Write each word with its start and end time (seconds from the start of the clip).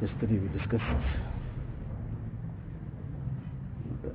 Yesterday 0.00 0.38
we 0.38 0.46
discussed 0.56 0.84
the 4.00 4.14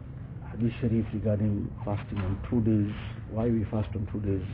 Hadith 0.50 0.72
Sharif 0.80 1.06
regarding 1.14 1.70
fasting 1.84 2.20
on 2.20 2.40
two 2.50 2.62
days, 2.62 2.96
why 3.32 3.50
we 3.50 3.66
fast 3.66 3.90
on 3.94 4.08
two 4.10 4.22
days 4.22 4.48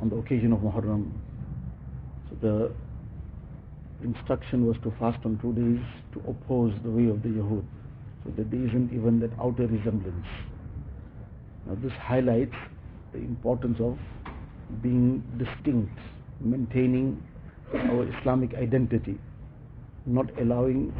on 0.00 0.10
the 0.10 0.16
occasion 0.16 0.52
of 0.52 0.60
Muharram. 0.60 1.10
So 2.30 2.36
the 2.40 2.72
instruction 4.06 4.64
was 4.64 4.76
to 4.84 4.92
fast 5.00 5.18
on 5.24 5.40
two 5.42 5.52
days 5.52 5.84
to 6.12 6.30
oppose 6.30 6.72
the 6.84 6.90
way 6.90 7.10
of 7.10 7.24
the 7.24 7.30
Yahud. 7.30 7.64
So 8.22 8.30
that 8.36 8.48
there 8.52 8.64
isn't 8.68 8.92
even 8.94 9.18
that 9.20 9.32
outer 9.40 9.66
resemblance. 9.66 10.26
Now 11.66 11.74
this 11.82 11.92
highlights 11.98 12.54
the 13.12 13.18
importance 13.18 13.78
of 13.80 13.98
being 14.82 15.24
distinct, 15.36 15.98
maintaining 16.40 17.20
our 17.74 18.06
Islamic 18.20 18.54
identity, 18.54 19.18
not 20.06 20.26
allowing 20.40 20.92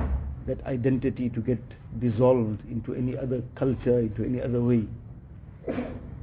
that 0.46 0.64
identity 0.66 1.28
to 1.30 1.40
get 1.40 1.60
dissolved 2.00 2.60
into 2.70 2.94
any 2.94 3.16
other 3.16 3.42
culture, 3.56 4.00
into 4.00 4.24
any 4.24 4.40
other 4.40 4.60
way. 4.60 4.84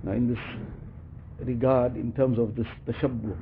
Now 0.04 0.12
in 0.12 0.30
this 0.30 1.48
regard, 1.48 1.96
in 1.96 2.12
terms 2.14 2.38
of 2.38 2.56
this 2.56 2.68
tashabbuh, 2.88 3.36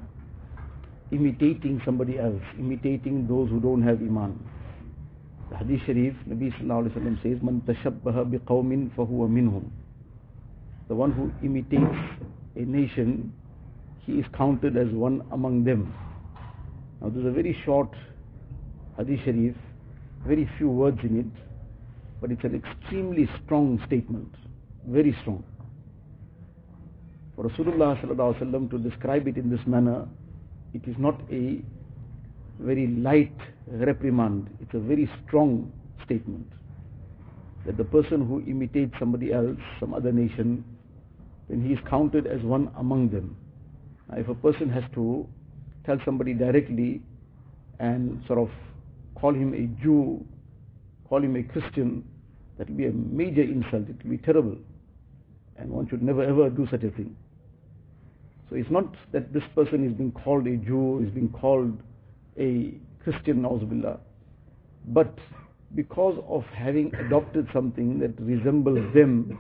imitating 1.12 1.82
somebody 1.86 2.18
else, 2.18 2.42
imitating 2.58 3.28
those 3.28 3.50
who 3.50 3.60
don't 3.60 3.82
have 3.82 4.00
iman. 4.02 4.40
The 5.50 5.58
Hadith 5.58 5.82
Sharif, 5.86 6.14
Nabi 6.28 6.54
Sallallahu 6.54 6.92
Alaihi 6.92 6.98
Wasallam 6.98 7.24
says, 7.24 7.42
Man 7.42 7.62
tashabbaha 7.62 8.32
biqawmin 8.32 8.92
fahuwa 8.96 9.30
minhum. 9.30 9.70
The 10.88 10.96
one 10.96 11.12
who 11.12 11.32
imitates 11.46 11.84
a 12.56 12.62
nation, 12.62 13.34
he 14.06 14.14
is 14.14 14.26
counted 14.36 14.78
as 14.78 14.88
one 14.90 15.24
among 15.32 15.64
them. 15.64 15.94
Now 17.02 17.10
this 17.10 17.22
is 17.22 17.28
a 17.28 17.32
very 17.32 17.58
short 17.66 17.90
Hadith 19.00 19.22
Sharif, 19.24 19.56
very 20.28 20.50
few 20.58 20.70
words 20.70 21.00
in 21.04 21.20
it, 21.22 21.44
but 22.20 22.32
it's 22.32 22.44
an 22.44 22.54
extremely 22.54 23.30
strong 23.46 23.82
statement, 23.88 24.28
very 24.86 25.16
strong. 25.22 25.42
For 27.34 27.46
Rasulullah 27.46 27.98
alaihi 27.98 28.70
to 28.70 28.78
describe 28.78 29.26
it 29.30 29.38
in 29.38 29.50
this 29.50 29.66
manner, 29.66 30.06
it 30.74 30.82
is 30.86 30.96
not 30.98 31.18
a 31.32 31.62
very 32.60 32.88
light 32.88 33.38
reprimand, 33.68 34.50
it's 34.60 34.74
a 34.74 34.80
very 34.80 35.10
strong 35.26 35.72
statement. 36.04 36.46
That 37.66 37.78
the 37.78 37.86
person 37.86 38.28
who 38.28 38.42
imitates 38.42 38.96
somebody 39.00 39.32
else, 39.32 39.60
some 39.80 39.94
other 39.94 40.12
nation, 40.12 40.66
then 41.48 41.66
he 41.66 41.72
is 41.72 41.80
counted 41.90 42.28
as 42.28 42.42
one 42.42 42.70
among 42.78 43.12
them. 43.12 43.38
Now, 44.10 44.18
if 44.18 44.28
a 44.28 44.36
person 44.36 44.70
has 44.70 44.84
to 44.96 45.26
tell 45.86 46.00
somebody 46.04 46.34
directly 46.34 47.02
and 47.80 48.22
sort 48.28 48.40
of 48.40 48.50
call 49.20 49.34
him 49.34 49.54
a 49.54 49.82
Jew, 49.84 50.26
call 51.08 51.24
him 51.24 51.36
a 51.36 51.44
Christian, 51.44 52.04
that 52.58 52.70
will 52.70 52.78
be 52.78 52.86
a 52.86 52.92
major 52.92 53.42
insult, 53.42 53.90
it 53.90 54.04
will 54.04 54.12
be 54.12 54.18
terrible. 54.18 54.58
And 55.58 55.70
one 55.70 55.88
should 55.90 56.02
never 56.02 56.24
ever 56.24 56.50
do 56.50 56.68
such 56.72 56.84
a 56.84 56.92
thing. 56.92 57.16
So 58.50 58.56
it's 58.56 58.70
not 58.72 58.96
that 59.12 59.34
this 59.34 59.44
person 59.54 59.86
is 59.86 59.94
being 59.94 60.12
called 60.12 60.48
a 60.48 60.58
Jew, 60.58 61.04
is 61.06 61.12
being 61.12 61.30
called 61.30 61.78
a 62.38 62.74
Christian, 63.04 63.42
Nauzubillah, 63.44 64.00
but 64.88 65.18
because 65.76 66.18
of 66.28 66.44
having 66.46 66.94
adopted 66.96 67.48
something 67.54 68.00
that 68.00 68.20
resembles 68.20 68.94
them, 68.94 69.38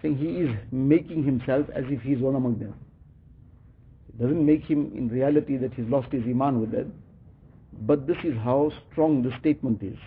saying 0.00 0.16
he 0.16 0.38
is 0.38 0.50
making 0.70 1.24
himself 1.24 1.66
as 1.74 1.84
if 1.88 2.00
he 2.02 2.12
is 2.12 2.20
one 2.20 2.34
among 2.34 2.58
them. 2.58 2.74
It 4.08 4.18
doesn't 4.20 4.44
make 4.44 4.64
him 4.64 4.92
in 4.94 5.08
reality 5.08 5.56
that 5.58 5.74
he's 5.74 5.86
lost 5.86 6.12
his 6.12 6.22
iman 6.22 6.60
with 6.60 6.70
that, 6.72 6.86
but 7.80 8.06
this 8.06 8.16
is 8.24 8.34
how 8.42 8.70
strong 8.90 9.22
the 9.22 9.32
statement 9.40 9.82
is. 9.82 9.98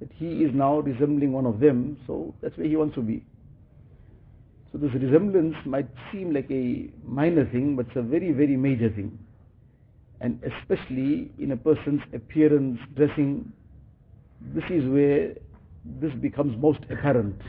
That 0.00 0.10
he 0.16 0.44
is 0.44 0.50
now 0.54 0.78
resembling 0.80 1.32
one 1.32 1.46
of 1.46 1.60
them, 1.60 1.98
so 2.06 2.34
that's 2.40 2.56
where 2.56 2.66
he 2.66 2.76
wants 2.76 2.94
to 2.94 3.02
be. 3.02 3.24
So 4.72 4.78
this 4.78 4.92
resemblance 4.94 5.56
might 5.64 5.88
seem 6.12 6.32
like 6.32 6.50
a 6.50 6.90
minor 7.04 7.44
thing, 7.44 7.76
but 7.76 7.86
it's 7.88 7.96
a 7.96 8.02
very, 8.02 8.32
very 8.32 8.56
major 8.56 8.88
thing. 8.88 9.18
And 10.20 10.40
especially 10.44 11.32
in 11.38 11.52
a 11.52 11.56
person's 11.56 12.02
appearance, 12.14 12.78
dressing, 12.94 13.52
this 14.54 14.64
is 14.70 14.88
where 14.88 15.34
this 15.84 16.12
becomes 16.20 16.56
most 16.60 16.80
apparent. 16.90 17.40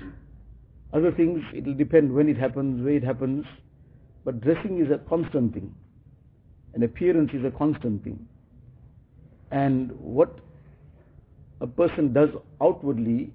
Other 0.94 1.12
things, 1.12 1.42
it 1.54 1.66
will 1.66 1.76
depend 1.76 2.14
when 2.14 2.28
it 2.28 2.38
happens, 2.38 2.84
where 2.84 2.96
it 2.96 3.04
happens, 3.04 3.46
but 4.26 4.42
dressing 4.42 4.84
is 4.84 4.92
a 4.92 4.98
constant 5.10 5.54
thing. 5.54 5.74
And 6.74 6.84
appearance 6.84 7.32
is 7.34 7.46
a 7.46 7.52
constant 7.52 8.04
thing. 8.04 8.28
And 9.52 9.92
what 10.00 10.40
a 11.60 11.68
person 11.68 12.14
does 12.14 12.30
outwardly, 12.62 13.32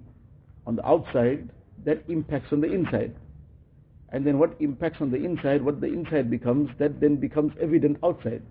on 0.65 0.75
the 0.75 0.85
outside, 0.85 1.49
that 1.85 2.03
impacts 2.09 2.51
on 2.51 2.61
the 2.61 2.71
inside 2.71 3.15
and 4.09 4.25
then 4.25 4.39
what 4.39 4.55
impacts 4.59 5.01
on 5.01 5.11
the 5.11 5.17
inside, 5.17 5.61
what 5.61 5.81
the 5.81 5.87
inside 5.87 6.29
becomes, 6.29 6.69
that 6.79 6.99
then 6.99 7.17
becomes 7.17 7.53
evident 7.61 7.97
outside. 8.03 8.41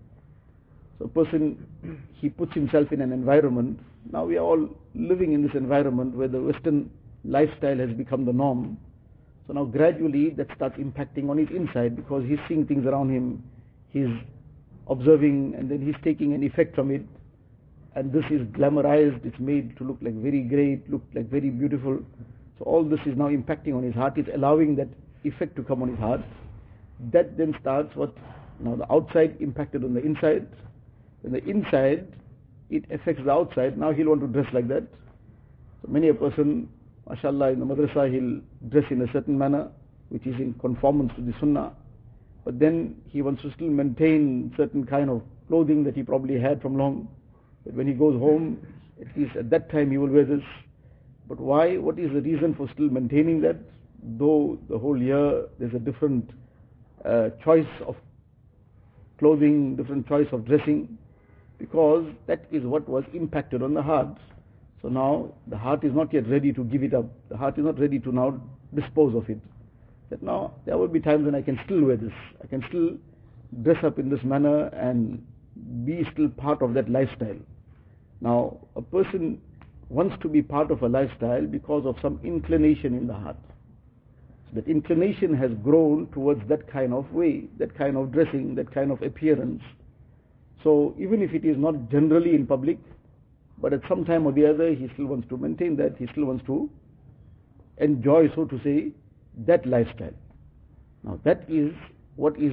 So 0.98 1.06
a 1.06 1.08
person, 1.08 1.66
he 2.14 2.28
puts 2.28 2.52
himself 2.54 2.92
in 2.92 3.00
an 3.00 3.12
environment, 3.12 3.80
now 4.12 4.24
we 4.24 4.36
are 4.36 4.44
all 4.44 4.68
living 4.94 5.32
in 5.32 5.42
this 5.42 5.54
environment 5.54 6.14
where 6.14 6.28
the 6.28 6.40
Western 6.40 6.90
lifestyle 7.24 7.76
has 7.78 7.90
become 7.90 8.24
the 8.24 8.32
norm. 8.32 8.78
So 9.46 9.54
now 9.54 9.64
gradually 9.64 10.30
that 10.30 10.48
starts 10.54 10.76
impacting 10.76 11.28
on 11.28 11.38
his 11.38 11.48
inside 11.50 11.96
because 11.96 12.24
he's 12.24 12.38
seeing 12.48 12.66
things 12.66 12.86
around 12.86 13.10
him, 13.10 13.42
he's 13.90 14.08
observing 14.88 15.54
and 15.58 15.70
then 15.70 15.80
he's 15.80 15.96
taking 16.04 16.34
an 16.34 16.42
effect 16.42 16.74
from 16.74 16.90
it. 16.90 17.02
And 17.96 18.12
this 18.12 18.24
is 18.30 18.42
glamorized, 18.48 19.24
it's 19.24 19.40
made 19.40 19.74
to 19.78 19.84
look 19.84 19.96
like 20.02 20.12
very 20.16 20.42
great, 20.42 20.88
look 20.90 21.02
like 21.14 21.30
very 21.30 21.48
beautiful. 21.48 21.98
So 22.58 22.64
all 22.66 22.84
this 22.84 23.00
is 23.06 23.16
now 23.16 23.28
impacting 23.28 23.74
on 23.74 23.82
his 23.82 23.94
heart, 23.94 24.18
it's 24.18 24.28
allowing 24.34 24.76
that 24.76 24.88
effect 25.24 25.56
to 25.56 25.62
come 25.62 25.80
on 25.80 25.88
his 25.88 25.98
heart. 25.98 26.20
That 27.10 27.38
then 27.38 27.56
starts 27.58 27.96
what 27.96 28.12
now 28.60 28.76
the 28.76 28.92
outside 28.92 29.38
impacted 29.40 29.82
on 29.82 29.94
the 29.94 30.02
inside. 30.02 30.46
When 31.22 31.32
the 31.32 31.42
inside 31.44 32.06
it 32.68 32.84
affects 32.90 33.22
the 33.24 33.30
outside, 33.30 33.78
now 33.78 33.92
he'll 33.92 34.08
want 34.08 34.20
to 34.20 34.26
dress 34.26 34.52
like 34.52 34.68
that. 34.68 34.82
So 35.80 35.88
many 35.88 36.08
a 36.08 36.14
person, 36.14 36.68
mashallah, 37.08 37.52
in 37.52 37.60
the 37.60 37.66
madrasa 37.66 38.12
he'll 38.12 38.42
dress 38.68 38.90
in 38.90 39.00
a 39.00 39.10
certain 39.10 39.38
manner, 39.38 39.70
which 40.10 40.26
is 40.26 40.34
in 40.34 40.52
conformance 40.60 41.12
to 41.16 41.22
the 41.22 41.32
sunnah. 41.40 41.72
But 42.44 42.58
then 42.58 42.96
he 43.06 43.22
wants 43.22 43.40
to 43.40 43.52
still 43.54 43.70
maintain 43.70 44.52
certain 44.54 44.84
kind 44.84 45.08
of 45.08 45.22
clothing 45.48 45.82
that 45.84 45.96
he 45.96 46.02
probably 46.02 46.38
had 46.38 46.60
from 46.60 46.76
long. 46.76 47.08
But 47.66 47.74
when 47.74 47.86
he 47.86 47.92
goes 47.92 48.18
home, 48.18 48.66
at 49.00 49.14
least 49.16 49.36
at 49.36 49.50
that 49.50 49.70
time 49.70 49.90
he 49.90 49.98
will 49.98 50.08
wear 50.08 50.24
this. 50.24 50.44
But 51.28 51.38
why? 51.38 51.76
What 51.76 51.98
is 51.98 52.12
the 52.12 52.22
reason 52.22 52.54
for 52.54 52.70
still 52.72 52.88
maintaining 52.88 53.42
that? 53.42 53.56
though 54.02 54.58
the 54.68 54.78
whole 54.78 55.00
year 55.00 55.46
there's 55.58 55.74
a 55.74 55.78
different 55.78 56.30
uh, 57.04 57.30
choice 57.44 57.66
of 57.86 57.96
clothing, 59.18 59.76
different 59.76 60.06
choice 60.06 60.26
of 60.32 60.44
dressing, 60.44 60.98
because 61.58 62.06
that 62.26 62.44
is 62.52 62.64
what 62.64 62.88
was 62.88 63.04
impacted 63.14 63.62
on 63.62 63.74
the 63.74 63.82
heart. 63.82 64.08
So 64.82 64.88
now 64.88 65.32
the 65.46 65.56
heart 65.56 65.84
is 65.84 65.94
not 65.94 66.12
yet 66.12 66.28
ready 66.28 66.52
to 66.52 66.64
give 66.64 66.82
it 66.82 66.92
up. 66.94 67.06
The 67.28 67.36
heart 67.36 67.58
is 67.58 67.64
not 67.64 67.78
ready 67.78 67.98
to 68.00 68.12
now 68.12 68.40
dispose 68.74 69.14
of 69.16 69.28
it. 69.30 69.40
That 70.10 70.22
now 70.22 70.54
there 70.66 70.76
will 70.76 70.88
be 70.88 71.00
times 71.00 71.24
when 71.24 71.34
I 71.34 71.42
can 71.42 71.58
still 71.64 71.82
wear 71.82 71.96
this. 71.96 72.12
I 72.42 72.46
can 72.46 72.62
still 72.68 72.90
dress 73.62 73.82
up 73.82 73.98
in 73.98 74.10
this 74.10 74.22
manner 74.22 74.66
and 74.66 75.24
be 75.84 76.06
still 76.12 76.28
part 76.28 76.62
of 76.62 76.74
that 76.74 76.90
lifestyle. 76.90 77.38
Now 78.20 78.58
a 78.76 78.82
person 78.82 79.40
wants 79.88 80.16
to 80.22 80.28
be 80.28 80.42
part 80.42 80.70
of 80.70 80.82
a 80.82 80.88
lifestyle 80.88 81.46
because 81.46 81.86
of 81.86 81.96
some 82.02 82.20
inclination 82.24 82.94
in 82.94 83.06
the 83.06 83.14
heart. 83.14 83.36
So 84.48 84.56
that 84.56 84.68
inclination 84.68 85.34
has 85.34 85.50
grown 85.62 86.08
towards 86.12 86.46
that 86.48 86.70
kind 86.70 86.92
of 86.92 87.10
way, 87.12 87.44
that 87.58 87.76
kind 87.76 87.96
of 87.96 88.12
dressing, 88.12 88.54
that 88.56 88.72
kind 88.72 88.90
of 88.90 89.02
appearance. 89.02 89.62
So 90.64 90.94
even 90.98 91.22
if 91.22 91.32
it 91.32 91.44
is 91.44 91.56
not 91.56 91.90
generally 91.90 92.34
in 92.34 92.46
public, 92.46 92.78
but 93.58 93.72
at 93.72 93.80
some 93.88 94.04
time 94.04 94.26
or 94.26 94.32
the 94.32 94.46
other 94.46 94.74
he 94.74 94.88
still 94.94 95.06
wants 95.06 95.28
to 95.28 95.36
maintain 95.36 95.76
that, 95.76 95.96
he 95.98 96.06
still 96.12 96.24
wants 96.24 96.44
to 96.46 96.68
enjoy, 97.78 98.28
so 98.34 98.44
to 98.44 98.60
say, 98.62 98.92
that 99.46 99.66
lifestyle. 99.66 100.14
Now 101.04 101.20
that 101.24 101.44
is 101.48 101.72
what 102.16 102.38
is 102.38 102.52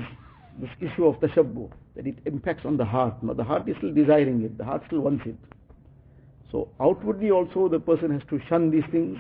this 0.60 0.70
issue 0.80 1.06
of 1.06 1.20
tashabbuh, 1.20 1.72
that 1.96 2.08
it 2.08 2.18
impacts 2.26 2.66
on 2.66 2.78
the 2.78 2.86
heart. 2.86 3.22
Now 3.24 3.34
the 3.34 3.44
heart 3.44 3.68
is 3.68 3.76
still 3.78 3.94
desiring 3.94 4.44
it, 4.44 4.58
the 4.58 4.66
heart 4.66 4.84
still 4.88 5.02
wants 5.02 5.26
it. 5.26 5.36
So 6.52 6.70
outwardly 6.80 7.32
also 7.32 7.68
the 7.68 7.80
person 7.80 8.12
has 8.12 8.22
to 8.30 8.40
shun 8.48 8.70
these 8.70 8.86
things, 8.92 9.18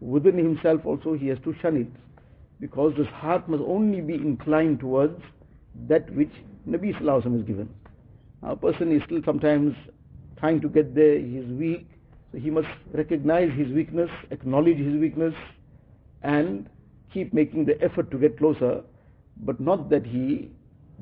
within 0.00 0.36
himself 0.36 0.84
also 0.84 1.14
he 1.14 1.28
has 1.28 1.38
to 1.44 1.54
shun 1.60 1.76
it 1.76 1.88
because 2.60 2.92
this 2.96 3.06
heart 3.08 3.48
must 3.48 3.62
only 3.62 4.00
be 4.00 4.14
inclined 4.14 4.80
towards 4.80 5.22
that 5.88 6.12
which 6.14 6.32
Nabi 6.68 6.94
Sallallahu 6.98 7.36
has 7.36 7.42
given. 7.46 7.68
Now, 8.42 8.52
a 8.52 8.56
person 8.56 8.92
is 8.92 9.02
still 9.04 9.20
sometimes 9.24 9.76
trying 10.38 10.60
to 10.60 10.68
get 10.68 10.94
there, 10.94 11.18
he 11.18 11.38
is 11.38 11.46
weak, 11.46 11.88
so 12.32 12.38
he 12.38 12.50
must 12.50 12.68
recognize 12.92 13.52
his 13.52 13.68
weakness, 13.68 14.10
acknowledge 14.30 14.78
his 14.78 14.96
weakness, 14.96 15.34
and 16.22 16.68
keep 17.12 17.32
making 17.32 17.64
the 17.64 17.80
effort 17.82 18.10
to 18.10 18.18
get 18.18 18.38
closer, 18.38 18.82
but 19.40 19.60
not 19.60 19.90
that 19.90 20.04
he 20.06 20.50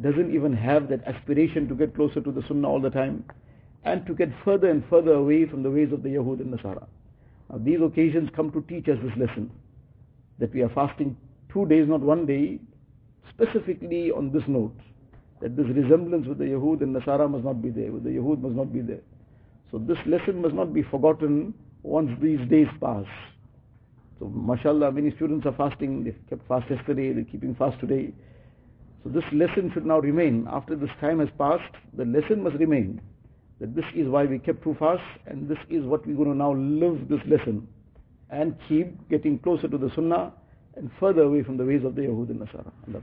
doesn't 0.02 0.34
even 0.34 0.52
have 0.52 0.88
that 0.88 1.04
aspiration 1.06 1.68
to 1.68 1.74
get 1.74 1.94
closer 1.94 2.20
to 2.20 2.30
the 2.30 2.42
Sunnah 2.46 2.68
all 2.68 2.80
the 2.80 2.90
time, 2.90 3.24
and 3.84 4.04
to 4.06 4.14
get 4.14 4.28
further 4.44 4.68
and 4.68 4.84
further 4.90 5.12
away 5.12 5.46
from 5.46 5.62
the 5.62 5.70
ways 5.70 5.92
of 5.92 6.02
the 6.02 6.08
Yahud 6.10 6.40
and 6.40 6.52
Nasara. 6.52 6.86
Now 7.48 7.58
these 7.58 7.80
occasions 7.80 8.28
come 8.34 8.50
to 8.52 8.62
teach 8.62 8.88
us 8.88 8.98
this 9.02 9.16
lesson, 9.16 9.50
that 10.38 10.52
we 10.52 10.62
are 10.62 10.68
fasting 10.70 11.16
two 11.52 11.66
days, 11.66 11.88
not 11.88 12.00
one 12.00 12.26
day, 12.26 12.58
specifically 13.30 14.10
on 14.10 14.32
this 14.32 14.42
note, 14.46 14.76
that 15.40 15.56
this 15.56 15.66
resemblance 15.66 16.26
with 16.26 16.38
the 16.38 16.44
Yahud 16.44 16.82
and 16.82 16.94
Nasara 16.94 17.30
must 17.30 17.44
not 17.44 17.62
be 17.62 17.70
there, 17.70 17.92
with 17.92 18.04
the 18.04 18.10
Yahud 18.10 18.40
must 18.40 18.54
not 18.54 18.72
be 18.72 18.80
there. 18.80 19.02
So 19.70 19.78
this 19.78 19.98
lesson 20.06 20.42
must 20.42 20.54
not 20.54 20.74
be 20.74 20.82
forgotten 20.82 21.54
once 21.82 22.10
these 22.20 22.40
days 22.48 22.68
pass. 22.80 23.06
So 24.18 24.28
mashallah, 24.28 24.92
many 24.92 25.10
students 25.16 25.46
are 25.46 25.52
fasting, 25.52 26.04
they 26.04 26.14
kept 26.28 26.46
fast 26.48 26.70
yesterday, 26.70 27.12
they're 27.12 27.24
keeping 27.24 27.54
fast 27.54 27.78
today. 27.80 28.12
So 29.06 29.12
this 29.12 29.32
lesson 29.32 29.70
should 29.72 29.86
now 29.86 30.00
remain. 30.00 30.48
After 30.50 30.74
this 30.74 30.90
time 31.00 31.20
has 31.20 31.28
passed, 31.38 31.72
the 31.96 32.04
lesson 32.04 32.42
must 32.42 32.56
remain. 32.56 33.00
That 33.60 33.76
this 33.76 33.84
is 33.94 34.08
why 34.08 34.24
we 34.24 34.40
kept 34.40 34.64
two 34.64 34.74
fasts 34.80 35.06
and 35.26 35.48
this 35.48 35.58
is 35.70 35.84
what 35.84 36.04
we're 36.04 36.16
going 36.16 36.32
to 36.32 36.36
now 36.36 36.52
live 36.54 37.08
this 37.08 37.20
lesson 37.26 37.68
and 38.30 38.56
keep 38.68 39.08
getting 39.08 39.38
closer 39.38 39.68
to 39.68 39.78
the 39.78 39.92
sunnah 39.94 40.32
and 40.74 40.90
further 40.98 41.22
away 41.22 41.44
from 41.44 41.56
the 41.56 41.64
ways 41.64 41.84
of 41.84 41.94
the 41.94 42.02
Yahud 42.02 42.30
and 42.30 42.40
Nasara. 42.40 42.72
Allah 42.88 43.00